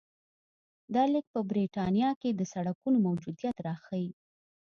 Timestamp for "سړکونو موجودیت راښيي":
2.53-4.09